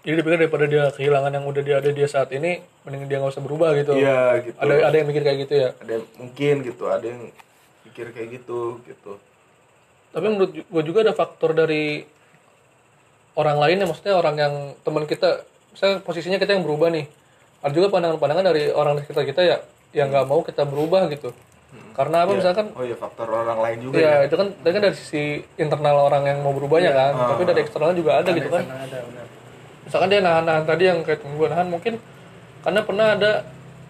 Jadi 0.00 0.14
dipikir 0.16 0.38
daripada 0.40 0.64
dia 0.64 0.88
kehilangan 0.96 1.28
yang 1.28 1.44
udah 1.44 1.60
dia 1.60 1.76
ada 1.76 1.90
dia 1.92 2.08
saat 2.08 2.32
ini 2.32 2.64
mending 2.88 3.04
dia 3.04 3.20
nggak 3.20 3.36
usah 3.36 3.44
berubah 3.44 3.76
gitu. 3.76 3.92
Iya 4.00 4.40
gitu. 4.48 4.56
Ada 4.56 4.72
ada 4.88 4.96
yang 4.96 5.08
mikir 5.12 5.22
kayak 5.22 5.38
gitu 5.44 5.54
ya? 5.60 5.68
Ada 5.76 5.92
yang- 6.00 6.08
mungkin 6.16 6.54
gitu 6.64 6.84
ada 6.88 7.04
yang 7.04 7.20
pikir 7.84 8.06
kayak 8.16 8.28
gitu 8.40 8.80
gitu. 8.88 9.20
Tapi 10.10 10.26
menurut 10.26 10.50
gue 10.56 10.82
juga 10.88 10.98
ada 11.04 11.12
faktor 11.12 11.52
dari 11.52 12.08
orang 13.36 13.60
lain 13.60 13.76
ya 13.76 13.86
maksudnya 13.86 14.14
orang 14.16 14.36
yang 14.40 14.54
teman 14.80 15.04
kita 15.04 15.44
saya 15.76 16.00
posisinya 16.00 16.40
kita 16.40 16.56
yang 16.56 16.64
berubah 16.64 16.88
nih. 16.88 17.04
Ada 17.60 17.72
juga 17.76 17.92
pandangan-pandangan 17.92 18.44
dari 18.48 18.72
orang 18.72 18.96
di 18.96 19.04
sekitar 19.04 19.28
kita 19.28 19.42
ya 19.44 19.56
yang 19.92 20.08
nggak 20.08 20.24
mau 20.24 20.40
kita 20.40 20.64
berubah 20.64 21.12
gitu. 21.12 21.36
Karena 21.92 22.24
apa? 22.24 22.32
Misalkan 22.32 22.72
oh 22.72 22.82
iya 22.88 22.96
faktor 22.96 23.28
orang 23.28 23.60
lain 23.60 23.78
juga 23.84 24.00
ya 24.00 24.24
ya. 24.24 24.32
itu 24.32 24.34
kan 24.34 24.48
itu 24.48 24.68
kan 24.72 24.80
dari 24.80 24.96
sisi 24.96 25.44
internal 25.60 26.08
orang 26.08 26.24
yang 26.24 26.38
mau 26.40 26.56
berubahnya 26.56 26.88
kan 26.88 27.12
tapi 27.36 27.44
dari 27.44 27.60
eksternal 27.60 27.92
juga 27.92 28.24
ada 28.24 28.32
gitu 28.32 28.48
kan. 28.48 28.64
ada 28.64 28.98
benar 29.04 29.39
misalkan 29.90 30.06
dia 30.06 30.22
nahan-nahan 30.22 30.62
tadi 30.62 30.86
yang 30.86 31.02
kayak 31.02 31.18
gue 31.26 31.48
nahan 31.50 31.66
mungkin 31.66 31.98
karena 32.62 32.80
pernah 32.86 33.18
ada 33.18 33.42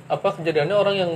apa 0.08 0.28
kejadiannya 0.40 0.72
orang 0.72 0.96
yang 0.96 1.12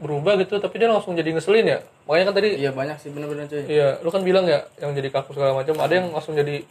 berubah 0.00 0.36
gitu 0.40 0.60
tapi 0.60 0.76
dia 0.76 0.92
langsung 0.92 1.16
jadi 1.16 1.32
ngeselin 1.32 1.64
ya 1.64 1.78
makanya 2.08 2.24
kan 2.32 2.34
tadi 2.40 2.48
iya 2.56 2.70
banyak 2.72 2.96
sih 3.00 3.08
bener-bener 3.12 3.44
cuy 3.48 3.64
Iya, 3.68 3.88
lu 4.00 4.08
kan 4.08 4.24
bilang 4.24 4.44
ya 4.48 4.64
yang 4.80 4.96
jadi 4.96 5.08
kaku 5.12 5.36
segala 5.36 5.54
macam. 5.54 5.76
Ada 5.78 5.92
yang 6.00 6.06
langsung 6.10 6.34
jadi 6.34 6.64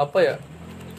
apa 0.00 0.18
ya? 0.18 0.34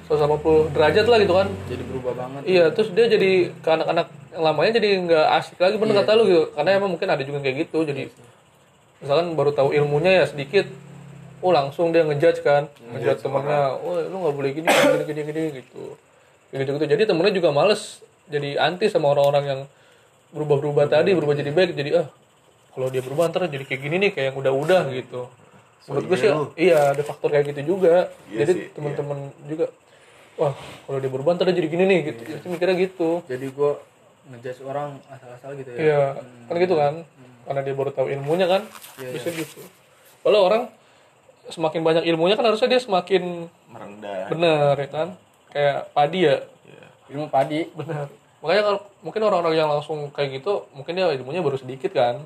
180 0.08 0.76
derajat 0.76 1.06
lah 1.08 1.18
gitu 1.20 1.34
kan. 1.34 1.48
jadi 1.68 1.84
berubah 1.90 2.14
banget 2.14 2.42
Iya, 2.46 2.66
terus 2.76 2.92
dia 2.94 3.08
jadi 3.10 3.50
ke 3.50 3.70
anak-anak 3.72 4.08
yang 4.36 4.44
lamanya 4.46 4.72
jadi 4.78 4.90
nggak 5.10 5.26
asik 5.42 5.58
lagi 5.58 5.76
bener 5.82 5.96
kata 6.04 6.12
lu 6.16 6.24
gitu. 6.30 6.44
Karena 6.54 6.70
emang 6.78 6.92
mungkin 6.94 7.10
ada 7.10 7.24
juga 7.26 7.40
kayak 7.42 7.68
gitu. 7.68 7.84
Jadi 7.84 8.04
misalkan 9.02 9.36
baru 9.36 9.52
tahu 9.52 9.76
ilmunya 9.76 10.24
ya 10.24 10.26
sedikit, 10.30 10.70
oh 11.44 11.52
langsung 11.52 11.92
dia 11.92 12.08
ngejudge 12.08 12.40
kan, 12.40 12.72
ngejudge 12.96 13.20
temennya, 13.20 13.76
oh 13.76 14.00
lu 14.00 14.16
nggak 14.24 14.36
boleh 14.40 14.52
gini, 14.56 14.68
gini, 14.72 15.04
gini, 15.04 15.22
gini, 15.28 15.42
gitu. 15.60 15.84
Gitu 16.56 16.72
gitu. 16.80 16.86
Jadi 16.88 17.04
temennya 17.04 17.34
juga 17.36 17.50
males, 17.52 18.00
jadi 18.32 18.56
anti 18.64 18.88
sama 18.88 19.12
orang-orang 19.12 19.44
yang 19.44 19.62
berubah-berubah 20.32 20.88
tadi, 20.88 21.12
berubah 21.12 21.36
jadi 21.36 21.52
baik, 21.52 21.76
jadi 21.76 21.90
ah 22.00 22.08
kalau 22.74 22.88
dia 22.90 23.04
berubah 23.06 23.30
ntar 23.30 23.46
jadi 23.52 23.68
kayak 23.68 23.82
gini 23.84 23.96
nih, 24.08 24.12
kayak 24.16 24.26
yang 24.34 24.38
udah-udah 24.40 24.82
gitu. 24.96 25.28
Menurut 25.92 26.06
gue 26.08 26.18
sih, 26.18 26.30
iya 26.56 26.96
ada 26.96 27.04
faktor 27.04 27.28
kayak 27.28 27.52
gitu 27.52 27.76
juga. 27.76 28.08
Iya 28.32 28.48
jadi 28.48 28.54
teman-teman 28.72 29.36
juga, 29.46 29.68
wah 30.40 30.56
kalau 30.88 30.98
dia 31.04 31.12
berubah 31.12 31.36
ntar 31.36 31.52
jadi 31.52 31.68
gini 31.68 31.84
nih, 31.84 32.00
gitu. 32.14 32.22
Jadi 32.24 32.48
mikirnya 32.48 32.76
gitu. 32.80 33.10
jadi 33.28 33.46
gua 33.52 33.84
ngejudge 34.24 34.64
orang 34.64 34.96
asal-asal 35.12 35.52
gitu 35.60 35.70
ya 35.76 35.80
Iya, 35.84 36.04
kan 36.48 36.56
gitu 36.56 36.76
kan. 36.80 36.94
Karena 37.44 37.60
dia 37.60 37.76
baru 37.76 37.92
tahu 37.92 38.08
ilmunya 38.08 38.48
kan, 38.48 38.64
Iya, 38.96 39.10
bisa 39.12 39.30
gitu. 39.36 39.60
Kalau 40.24 40.40
orang 40.48 40.72
semakin 41.48 41.82
banyak 41.84 42.04
ilmunya 42.06 42.36
kan 42.36 42.46
harusnya 42.46 42.70
dia 42.70 42.80
semakin 42.80 43.48
merendah. 43.68 44.28
benar 44.32 44.76
ya 44.76 44.88
kan. 44.88 45.08
Kayak 45.50 45.92
padi 45.92 46.20
ya, 46.24 46.36
Iya. 46.64 46.86
ilmu 47.12 47.28
padi. 47.28 47.68
Benar. 47.72 48.08
Makanya 48.40 48.62
kalau 48.64 48.80
mungkin 49.00 49.22
orang-orang 49.24 49.54
yang 49.56 49.70
langsung 49.70 50.08
kayak 50.10 50.42
gitu, 50.42 50.68
mungkin 50.72 50.94
dia 50.94 51.08
ilmunya 51.12 51.40
baru 51.40 51.56
sedikit 51.56 51.92
kan. 51.92 52.24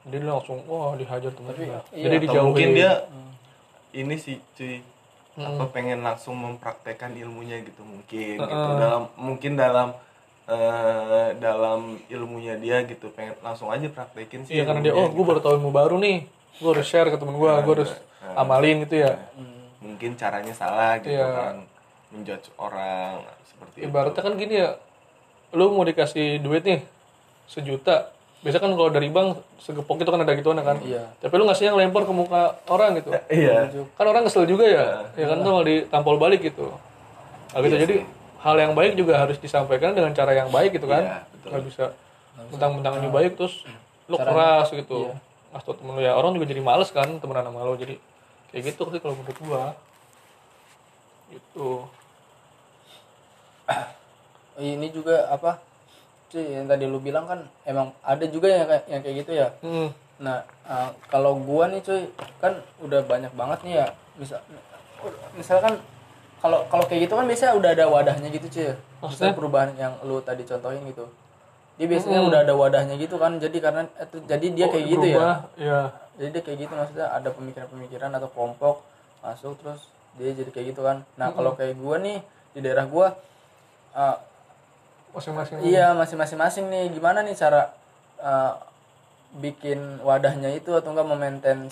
Jadi 0.00 0.16
dia 0.16 0.32
langsung 0.32 0.64
wah 0.64 0.96
dihajar 0.96 1.28
teman-teman. 1.30 1.80
iya, 1.92 2.08
Jadi 2.08 2.16
dijauhin. 2.24 2.46
mungkin 2.46 2.68
dia 2.72 2.92
ini 3.92 4.16
sih 4.16 4.40
cuy. 4.54 4.80
Apa 5.36 5.70
pengen 5.70 6.02
langsung 6.02 6.36
mempraktekkan 6.36 7.14
ilmunya 7.14 7.62
gitu 7.62 7.80
mungkin 7.80 8.36
gitu. 8.36 8.70
Dalam 8.76 9.08
mungkin 9.16 9.54
dalam 9.54 9.88
eh, 10.44 11.28
dalam 11.38 11.80
ilmunya 12.06 12.58
dia 12.58 12.82
gitu 12.82 13.08
pengen 13.10 13.38
langsung 13.38 13.70
aja 13.70 13.86
praktekin 13.86 14.42
sih 14.42 14.58
Iya 14.58 14.66
karena 14.66 14.82
dia 14.82 14.92
oh 14.92 15.06
gue 15.06 15.22
baru 15.22 15.38
tahu 15.38 15.56
ilmu 15.56 15.70
baru 15.70 15.96
nih, 15.96 16.26
gue 16.58 16.68
harus 16.68 16.82
share 16.84 17.06
ke 17.06 17.16
temen 17.16 17.38
gue, 17.38 17.46
gue 17.46 17.72
harus 17.72 17.92
amalin 18.36 18.84
gitu 18.84 19.00
ya. 19.00 19.16
mungkin 19.80 20.12
caranya 20.12 20.52
salah 20.52 21.00
gitu 21.00 21.16
Iya. 21.16 21.24
kan 21.24 21.56
menjudge 22.12 22.52
orang 22.60 23.24
seperti 23.48 23.76
itu 23.80 23.86
Ibaratnya 23.88 24.20
kan 24.20 24.34
gini 24.36 24.54
ya, 24.60 24.70
lu 25.50 25.72
mau 25.72 25.82
dikasih 25.82 26.36
duit 26.38 26.60
nih 26.62 26.84
sejuta, 27.48 28.12
biasa 28.40 28.60
kan 28.60 28.70
kalau 28.72 28.92
dari 28.92 29.08
bank 29.08 29.40
segepok 29.58 30.04
itu 30.04 30.10
kan 30.12 30.20
ada 30.20 30.36
gituan 30.36 30.60
kan. 30.60 30.78
Iya. 30.84 31.10
Tapi 31.18 31.32
lu 31.34 31.48
ngasih 31.48 31.72
yang 31.72 31.80
lempar 31.80 32.04
ke 32.04 32.12
muka 32.12 32.60
orang 32.68 33.00
gitu. 33.00 33.10
iya 33.32 33.66
Kan 33.96 34.04
orang 34.04 34.28
kesel 34.28 34.44
juga 34.44 34.68
ya, 34.68 34.86
ya 35.16 35.26
kan 35.26 35.40
tuh 35.40 35.50
malah 35.50 35.66
ditampol 35.66 36.16
balik 36.20 36.44
gitu. 36.44 36.70
Nah, 37.50 37.60
gitu 37.64 37.76
jadi 37.80 37.96
hal 38.40 38.56
yang 38.56 38.72
baik 38.72 38.94
juga 38.94 39.16
harus 39.16 39.36
disampaikan 39.36 39.96
dengan 39.96 40.12
cara 40.12 40.36
yang 40.36 40.52
baik 40.52 40.76
gitu 40.76 40.86
kan. 40.86 41.02
Iya, 41.02 41.16
betul. 41.34 41.48
Nggak 41.50 41.62
bisa 41.66 41.84
mentang-mentang 42.52 42.94
ini 43.00 43.08
baik 43.08 43.32
terus 43.40 43.64
lu 44.06 44.16
keras 44.16 44.68
gitu. 44.70 45.10
Ngasih 45.50 45.64
tau 45.66 45.74
temen 45.74 45.98
lu 45.98 46.02
ya 46.04 46.14
orang 46.14 46.30
juga 46.36 46.46
jadi 46.46 46.62
males 46.62 46.92
kan 46.94 47.08
temenan 47.18 47.48
sama 47.48 47.66
lu 47.66 47.74
jadi 47.74 47.98
kayak 48.50 48.74
gitu 48.74 48.82
sih 48.90 49.00
kalau 49.00 49.14
menurut 49.18 49.38
gua. 49.42 49.64
Gitu. 51.30 51.70
ini 54.74 54.88
juga 54.90 55.30
apa? 55.30 55.62
Cuy 56.30 56.46
yang 56.46 56.66
tadi 56.70 56.86
lu 56.86 57.02
bilang 57.02 57.26
kan 57.26 57.40
emang 57.66 57.90
ada 58.06 58.22
juga 58.26 58.46
yang 58.50 58.66
kayak 58.66 58.84
yang 58.86 59.00
kayak 59.02 59.16
gitu 59.26 59.32
ya? 59.34 59.48
Hmm. 59.62 59.90
nah 60.20 60.44
uh, 60.68 60.92
kalau 61.08 61.32
gua 61.40 61.64
nih 61.72 61.80
cuy 61.80 62.04
kan 62.44 62.60
udah 62.84 63.00
banyak 63.06 63.32
banget 63.34 63.58
nih 63.64 63.74
ya. 63.82 63.86
Misal 64.20 64.38
misalkan 65.32 65.80
kalau 66.44 66.68
kalau 66.68 66.84
kayak 66.84 67.08
gitu 67.08 67.16
kan 67.16 67.24
biasanya 67.24 67.56
udah 67.56 67.70
ada 67.72 67.86
wadahnya 67.88 68.28
gitu 68.28 68.46
cuy. 68.50 68.70
Maksudnya? 69.00 69.32
perubahan 69.32 69.70
yang 69.80 69.96
lu 70.04 70.20
tadi 70.20 70.44
contohin 70.44 70.84
gitu. 70.86 71.08
Dia 71.80 71.88
biasanya 71.88 72.20
udah 72.20 72.40
ada 72.44 72.52
wadahnya 72.52 72.94
gitu 73.00 73.16
kan. 73.16 73.40
Jadi 73.40 73.56
karena 73.56 73.88
itu 73.88 74.16
jadi 74.28 74.46
dia 74.52 74.66
kayak 74.68 74.86
gitu 74.92 75.06
ya. 75.08 75.48
Ya. 75.56 75.80
Jadi 76.20 76.28
dia 76.36 76.42
kayak 76.44 76.58
gitu 76.68 76.72
maksudnya 76.76 77.08
ada 77.08 77.32
pemikiran-pemikiran 77.32 78.12
atau 78.12 78.28
kelompok 78.28 78.84
masuk 79.24 79.56
terus 79.64 79.88
dia 80.20 80.36
jadi 80.36 80.52
kayak 80.52 80.66
gitu 80.76 80.84
kan 80.84 81.08
nah 81.16 81.32
kalau 81.32 81.56
kayak 81.56 81.80
gua 81.80 81.96
nih 81.96 82.20
di 82.52 82.60
daerah 82.60 82.84
gua 82.84 83.16
uh, 83.96 84.20
Masing-masing. 85.10 85.56
Iya 85.66 85.90
masih 85.98 86.14
masing-masing 86.14 86.64
nih 86.70 86.84
gimana 86.94 87.26
nih 87.26 87.34
cara 87.34 87.74
uh, 88.22 88.54
bikin 89.42 89.98
wadahnya 90.06 90.54
itu 90.54 90.70
atau 90.70 90.94
enggak 90.94 91.08
memaintain 91.10 91.66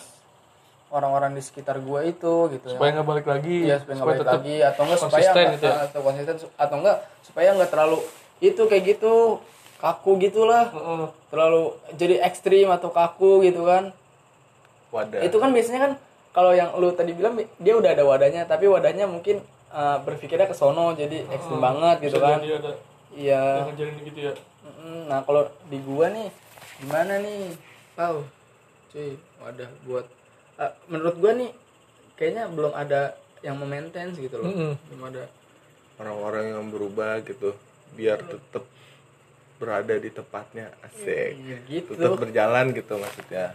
orang-orang 0.91 1.37
di 1.37 1.43
sekitar 1.45 1.79
gua 1.79 2.03
itu 2.03 2.51
gitu 2.51 2.67
Supaya 2.75 2.99
nggak 2.99 3.07
balik 3.07 3.27
lagi. 3.31 3.71
Iya 3.71 3.79
supaya 3.79 3.95
nggak 3.95 4.11
balik 4.11 4.27
lagi 4.27 4.57
atau 4.67 4.83
enggak 4.89 5.01
supaya 5.07 5.31
gitu 5.55 5.67
ya. 5.71 5.77
atau 5.87 6.01
konsisten 6.03 6.37
atau 6.59 6.77
enggak 6.83 6.97
supaya 7.23 7.49
nggak 7.55 7.71
terlalu 7.71 7.99
itu 8.43 8.63
kayak 8.67 8.85
gitu 8.97 9.15
kaku 9.79 10.11
gitulah 10.19 10.75
Heeh. 10.75 11.07
terlalu 11.31 11.63
jadi 11.95 12.27
ekstrim 12.27 12.67
atau 12.75 12.91
kaku 12.91 13.47
gitu 13.47 13.63
kan 13.63 13.95
wadah. 14.95 15.21
Itu 15.21 15.37
kan 15.39 15.51
biasanya 15.53 15.81
kan 15.89 15.93
kalau 16.33 16.53
yang 16.55 16.71
lu 16.79 16.93
tadi 16.95 17.13
bilang 17.17 17.35
dia 17.59 17.75
udah 17.75 17.91
ada 17.97 18.05
wadahnya 18.07 18.47
tapi 18.47 18.69
wadahnya 18.71 19.09
mungkin 19.09 19.43
uh, 19.73 19.99
berpikirnya 20.05 20.47
ke 20.47 20.55
sono 20.57 20.93
jadi 20.95 21.25
ekstrim 21.29 21.59
banget 21.59 21.97
gitu 22.09 22.21
Bisa 22.21 22.27
kan. 22.27 22.39
iya. 23.17 23.43
gitu 24.05 24.21
ya? 24.21 24.33
Nah 25.09 25.25
kalau 25.25 25.49
di 25.67 25.79
gua 25.83 26.13
nih 26.13 26.29
gimana 26.85 27.19
nih? 27.21 27.57
Pau 27.99 28.23
cuy 28.89 29.19
wadah 29.43 29.69
buat 29.85 30.07
Ah, 30.59 30.75
menurut 30.91 31.15
gua 31.23 31.39
nih 31.39 31.55
kayaknya 32.19 32.51
belum 32.51 32.75
ada 32.75 33.15
yang 33.47 33.55
memaintain 33.63 34.11
gitu 34.11 34.43
loh. 34.43 34.51
Mm-mm. 34.51 34.75
belum 34.91 35.03
ada. 35.15 35.31
Orang-orang 36.03 36.51
yang 36.51 36.67
berubah 36.67 37.23
gitu 37.23 37.55
biar 37.95 38.19
tetap 38.27 38.67
berada 39.59 39.95
di 39.99 40.11
tempatnya 40.11 40.75
asik. 40.83 41.35
Iya, 41.39 41.57
gitu. 41.67 41.95
Tetap 41.95 42.19
berjalan 42.19 42.75
gitu 42.75 42.95
maksudnya. 42.99 43.55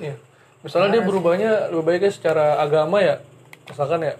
Iya. 0.00 0.16
Misalnya 0.64 0.96
dia 0.96 1.02
berubahnya 1.04 1.50
lebih 1.70 1.84
baiknya 1.84 2.10
secara 2.10 2.56
agama 2.56 2.98
ya, 2.98 3.20
misalkan 3.68 4.00
ya, 4.00 4.14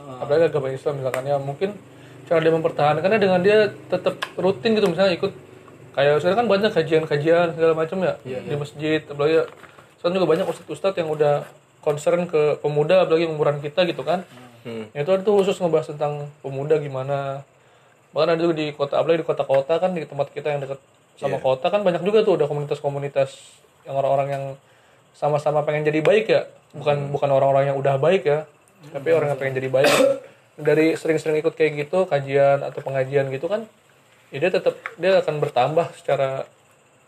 Ah. 0.00 0.24
apalagi 0.24 0.48
agama 0.48 0.72
Islam 0.72 0.96
misalkan 0.96 1.24
ya, 1.28 1.36
mungkin 1.36 1.76
cara 2.24 2.40
dia 2.40 2.52
mempertahankannya 2.56 3.20
dengan 3.20 3.40
dia 3.44 3.68
tetap 3.68 4.16
rutin 4.40 4.72
gitu 4.72 4.88
misalnya 4.88 5.12
ikut 5.12 5.28
kayak 5.92 6.22
sekarang 6.24 6.38
kan 6.40 6.48
banyak 6.48 6.70
kajian-kajian 6.72 7.52
segala 7.52 7.74
macam 7.76 8.00
ya 8.00 8.16
di 8.24 8.54
masjid, 8.56 9.04
apalagi 9.04 9.34
ya, 9.38 9.44
sekarang 10.00 10.14
juga 10.16 10.26
banyak 10.32 10.46
ustadz-ustadz 10.48 10.96
yang 10.96 11.10
udah 11.12 11.44
concern 11.84 12.24
ke 12.24 12.56
pemuda 12.58 13.04
apalagi 13.04 13.28
umuran 13.28 13.60
kita 13.60 13.84
gitu 13.84 14.00
kan. 14.00 14.24
hmm. 14.64 14.96
Ya, 14.96 15.04
itu 15.04 15.10
ada 15.12 15.20
tuh 15.20 15.36
khusus 15.36 15.60
ngebahas 15.60 15.92
tentang 15.92 16.32
pemuda 16.40 16.76
gimana. 16.76 17.44
Bahkan 18.12 18.28
ada 18.36 18.40
juga 18.40 18.56
di 18.56 18.72
kota 18.72 18.96
apalagi 18.96 19.20
di 19.20 19.26
kota-kota 19.28 19.76
kan 19.76 19.90
di 19.92 20.02
tempat 20.04 20.32
kita 20.32 20.48
yang 20.48 20.60
dekat 20.64 20.80
sama 21.20 21.36
Iya. 21.36 21.44
kota 21.44 21.66
kan 21.68 21.84
banyak 21.84 22.00
juga 22.00 22.24
tuh 22.24 22.40
ada 22.40 22.48
komunitas-komunitas 22.48 23.30
yang 23.84 23.94
orang-orang 23.94 24.28
yang 24.30 24.44
sama-sama 25.12 25.62
pengen 25.62 25.84
jadi 25.84 26.00
baik 26.00 26.26
ya. 26.26 26.42
Bukan 26.70 27.10
bukan 27.10 27.28
orang-orang 27.28 27.74
yang 27.74 27.78
udah 27.78 27.98
baik 27.98 28.22
ya, 28.22 28.46
tapi 28.90 29.10
orang 29.10 29.34
yang 29.34 29.38
pengen 29.38 29.58
jadi 29.58 29.68
baik. 29.68 29.90
Dari 30.60 30.92
sering-sering 30.94 31.40
ikut 31.40 31.56
kayak 31.56 31.88
gitu 31.88 32.04
kajian 32.04 32.60
atau 32.60 32.84
pengajian 32.84 33.32
gitu 33.32 33.48
kan, 33.48 33.64
ya 34.28 34.38
dia 34.38 34.50
tetap 34.52 34.76
dia 34.94 35.18
akan 35.18 35.40
bertambah 35.40 35.88
secara 35.96 36.44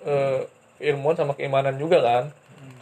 eh, 0.03 0.49
keilmuan 0.77 1.15
sama 1.15 1.37
keimanan 1.37 1.77
juga 1.77 2.03
kan. 2.03 2.25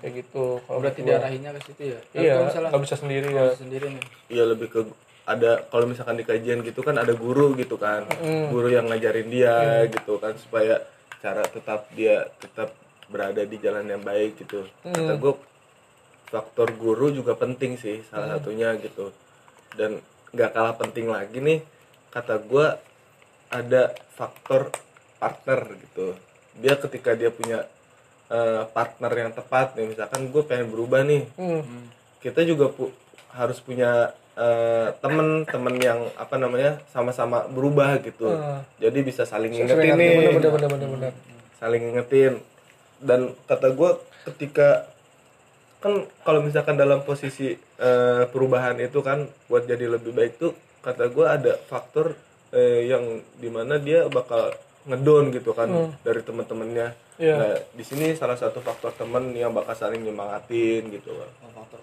Kayak 0.00 0.24
gitu. 0.24 0.64
Kalau 0.64 0.80
berarti 0.80 1.00
diarahinnya 1.04 1.52
ke 1.52 1.60
situ 1.60 1.82
ya 1.92 1.98
Tapi 2.00 2.24
Iya, 2.24 2.34
nggak 2.72 2.82
bisa 2.88 2.96
sendiri 2.96 3.28
ya. 3.28 3.52
sendiri 3.52 3.86
nih 3.92 4.04
Iya 4.32 4.44
lebih 4.48 4.68
ke 4.72 4.80
ada 5.28 5.60
kalau 5.68 5.84
misalkan 5.84 6.16
di 6.16 6.24
kajian 6.24 6.64
gitu 6.64 6.80
kan 6.80 6.96
ada 6.96 7.12
guru 7.12 7.52
gitu 7.54 7.76
kan 7.76 8.08
guru 8.48 8.72
yang 8.72 8.88
ngajarin 8.88 9.28
dia 9.28 9.84
gitu 9.86 10.16
kan 10.16 10.32
supaya 10.40 10.80
cara 11.20 11.44
tetap 11.44 11.84
dia 11.92 12.26
tetap 12.40 12.72
berada 13.10 13.42
di 13.42 13.56
jalan 13.58 13.84
yang 13.84 14.00
baik 14.00 14.38
gitu. 14.38 14.64
Kata 14.86 15.18
gue 15.18 15.34
faktor 16.30 16.70
guru 16.78 17.10
juga 17.10 17.34
penting 17.34 17.74
sih 17.74 18.06
salah 18.06 18.38
satunya 18.38 18.78
gitu. 18.78 19.10
Dan 19.74 19.98
nggak 20.30 20.50
kalah 20.54 20.74
penting 20.78 21.10
lagi 21.10 21.42
nih 21.42 21.58
kata 22.08 22.38
gue 22.38 22.66
ada 23.50 23.82
faktor 24.14 24.70
partner 25.18 25.74
gitu. 25.76 26.14
Dia 26.54 26.78
ketika 26.78 27.18
dia 27.18 27.34
punya 27.34 27.66
eh, 28.30 28.62
partner 28.70 29.10
yang 29.10 29.30
tepat 29.34 29.74
nih 29.74 29.90
misalkan 29.90 30.30
gue 30.30 30.42
pengen 30.46 30.70
berubah 30.70 31.02
nih. 31.02 31.26
Hmm. 31.34 31.90
kita 32.20 32.44
juga 32.44 32.68
pu- 32.68 32.92
harus 33.32 33.58
punya 33.58 34.12
eh, 34.36 34.92
temen-temen 35.00 35.74
yang 35.80 36.00
apa 36.14 36.38
namanya 36.38 36.78
sama-sama 36.94 37.48
berubah 37.50 37.98
gitu. 38.04 38.30
Hmm. 38.30 38.62
jadi 38.78 38.98
bisa 39.02 39.26
saling 39.26 39.50
ngingetin 39.50 39.98
ngerti, 39.98 39.98
nih. 39.98 40.10
Bener 40.14 40.32
bener 40.36 40.50
bener 40.54 40.68
bener 40.70 40.88
bener. 40.94 41.12
saling 41.58 41.80
ngingetin 41.80 42.32
dan 43.00 43.32
kata 43.44 43.72
gue 43.72 43.90
ketika 44.28 44.86
kan 45.80 46.04
kalau 46.22 46.44
misalkan 46.44 46.76
dalam 46.76 47.00
posisi 47.00 47.56
eh, 47.56 48.22
perubahan 48.28 48.76
itu 48.78 49.00
kan 49.00 49.24
buat 49.48 49.64
jadi 49.64 49.88
lebih 49.88 50.12
baik 50.12 50.36
tuh 50.36 50.52
kata 50.80 51.08
gue 51.08 51.24
ada 51.24 51.52
faktor 51.56 52.12
eh, 52.52 52.84
yang 52.86 53.02
di 53.36 53.48
mana 53.48 53.80
dia 53.80 54.04
bakal 54.06 54.52
ngedown 54.84 55.28
gitu 55.30 55.52
kan 55.52 55.68
dari 56.00 56.20
teman-temannya 56.20 56.92
Iya. 57.20 57.36
nah 57.36 57.52
di 57.76 57.84
sini 57.84 58.16
salah 58.16 58.32
satu 58.32 58.64
faktor 58.64 58.96
temen 58.96 59.36
yang 59.36 59.52
bakal 59.52 59.76
saling 59.76 60.00
nyemangatin 60.00 60.88
gitu 60.88 61.12
kan 61.12 61.28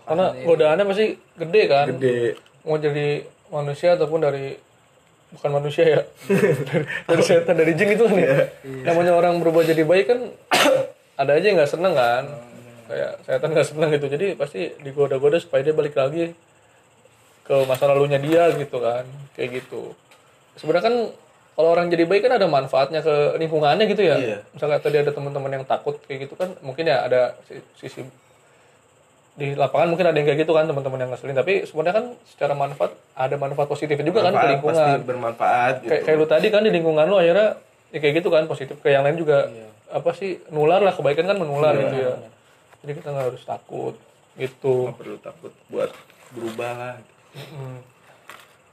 Karena 0.02 0.26
godaannya 0.34 0.86
pasti 0.90 1.06
gede 1.38 1.62
kan. 1.70 1.86
gede 1.94 2.42
Mau 2.66 2.82
jadi 2.82 3.22
manusia 3.48 3.94
ataupun 3.94 4.18
dari 4.18 4.58
bukan 5.30 5.52
manusia 5.54 5.86
ya. 5.86 6.02
dari, 6.68 6.86
dari 7.06 7.22
setan 7.22 7.54
dari 7.54 7.78
jin 7.78 7.94
itu 7.94 8.10
kan 8.10 8.18
ya. 8.18 8.50
Namanya 8.82 9.14
orang 9.14 9.38
berubah 9.38 9.62
jadi 9.62 9.86
baik 9.86 10.06
kan 10.10 10.20
ada 11.18 11.32
aja 11.34 11.46
yang 11.46 11.58
nggak 11.58 11.72
seneng 11.72 11.94
kan. 11.94 12.24
Kayak 12.88 13.12
setan 13.26 13.50
nggak 13.52 13.68
seneng 13.68 13.90
gitu. 13.92 14.06
Jadi 14.08 14.26
pasti 14.40 14.62
digoda-goda 14.80 15.38
supaya 15.42 15.66
dia 15.66 15.76
balik 15.76 15.98
lagi 15.98 16.32
ke 17.44 17.56
masa 17.66 17.90
lalunya 17.90 18.22
dia 18.22 18.54
gitu 18.56 18.78
kan. 18.80 19.04
Kayak 19.36 19.66
gitu. 19.66 19.92
Sebenarnya 20.56 20.86
kan 20.88 20.96
kalau 21.58 21.74
orang 21.74 21.90
jadi 21.90 22.06
baik 22.06 22.30
kan 22.30 22.38
ada 22.38 22.46
manfaatnya 22.46 23.02
ke 23.02 23.36
lingkungannya 23.42 23.86
gitu 23.90 24.06
ya. 24.06 24.16
Iya. 24.16 24.38
Misalnya 24.54 24.78
tadi 24.78 24.98
ada 25.02 25.12
teman-teman 25.12 25.52
yang 25.52 25.66
takut 25.66 25.98
kayak 26.06 26.30
gitu 26.30 26.38
kan, 26.38 26.54
mungkin 26.62 26.86
ya 26.86 27.02
ada 27.04 27.34
si- 27.50 27.66
sisi 27.82 28.06
di 29.38 29.54
lapangan 29.54 29.94
mungkin 29.94 30.10
ada 30.10 30.18
yang 30.18 30.26
kayak 30.34 30.50
gitu 30.50 30.54
kan 30.58 30.66
teman-teman 30.66 30.98
yang 30.98 31.12
ngeselin 31.14 31.38
tapi 31.38 31.62
sebenarnya 31.70 31.94
kan 32.02 32.06
secara 32.26 32.58
manfaat 32.58 32.98
ada 33.14 33.38
manfaat 33.38 33.70
positifnya 33.70 34.02
juga 34.02 34.26
kan 34.26 34.34
ke 34.34 34.38
Manfaat, 34.42 34.50
lingkungan 34.58 34.82
pasti 34.82 35.06
bermanfaat 35.06 35.74
gitu 35.78 35.90
kayak 35.94 36.02
kayak 36.10 36.18
lu 36.18 36.26
tadi 36.26 36.48
kan 36.50 36.62
di 36.66 36.72
lingkungan 36.74 37.06
lu 37.06 37.22
akhirnya 37.22 37.62
ya 37.94 37.98
kayak 38.02 38.14
gitu 38.18 38.30
kan 38.34 38.50
positif 38.50 38.82
ke 38.82 38.90
yang 38.90 39.06
lain 39.06 39.14
juga 39.14 39.46
apa 39.92 40.12
sih 40.16 40.44
nular 40.52 40.84
lah 40.84 40.94
kebaikan 40.94 41.28
kan 41.28 41.38
menular 41.40 41.74
gitu 41.76 41.96
ya. 41.96 42.14
Jadi 42.84 42.92
kita 43.02 43.08
nggak 43.12 43.28
harus 43.34 43.44
takut 43.44 43.96
gitu. 44.38 44.92
Nggak 44.92 45.00
perlu 45.00 45.18
takut 45.20 45.54
buat 45.72 45.92
berubah 46.36 46.74
lah. 46.76 46.96
Mm-mm. 47.38 47.76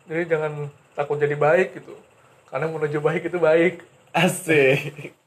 jadi 0.08 0.22
jangan 0.24 0.52
takut 0.96 1.16
jadi 1.20 1.36
baik 1.36 1.80
gitu. 1.80 1.94
Karena 2.48 2.66
menuju 2.70 2.98
baik 3.02 3.28
itu 3.28 3.38
baik. 3.40 3.82
Asik 4.14 5.23